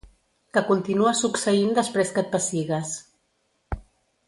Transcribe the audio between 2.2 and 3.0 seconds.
et pessigues.